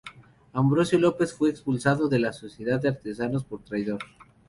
[0.53, 3.99] Ambrosio López fue expulsado de la Sociedad de Artesanos, por traidor.